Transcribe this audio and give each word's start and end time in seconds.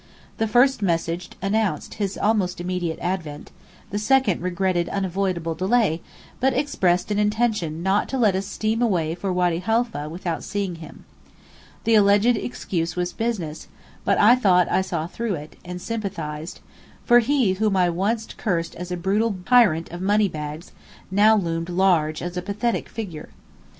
The 0.39 0.47
first 0.47 0.81
message 0.81 1.29
announced 1.43 1.93
his 2.01 2.17
almost 2.17 2.59
immediate 2.59 2.97
advent; 3.03 3.51
the 3.91 3.99
second 3.99 4.41
regretted 4.41 4.89
unavoidable 4.89 5.53
delay, 5.53 6.01
but 6.39 6.55
expressed 6.55 7.11
an 7.11 7.19
intention 7.19 7.83
not 7.83 8.09
to 8.09 8.17
let 8.17 8.35
us 8.35 8.47
steam 8.47 8.81
away 8.81 9.13
for 9.13 9.31
Wady 9.31 9.59
Halfa 9.59 10.09
without 10.09 10.43
seeing 10.43 10.77
him. 10.77 11.05
The 11.83 11.97
excuse 12.37 12.93
alleged 12.95 12.97
was 12.97 13.13
business, 13.13 13.67
but 14.03 14.17
I 14.17 14.33
thought 14.35 14.71
I 14.71 14.81
saw 14.81 15.05
through 15.05 15.35
it, 15.35 15.55
and 15.63 15.79
sympathized; 15.79 16.61
for 17.05 17.19
he 17.19 17.53
whom 17.53 17.77
I 17.77 17.83
had 17.83 17.93
once 17.93 18.25
cursed 18.25 18.73
as 18.77 18.91
a 18.91 18.97
brutal 18.97 19.37
tyrant 19.45 19.91
of 19.91 20.01
money 20.01 20.27
bags 20.27 20.71
now 21.11 21.35
loomed 21.35 21.69
large 21.69 22.23
as 22.23 22.35
a 22.35 22.41
pathetic 22.41 22.89
figure. 22.89 23.29